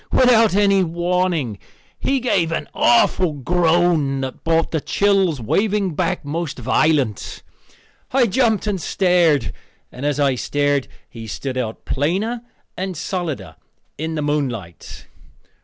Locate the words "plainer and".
11.85-12.97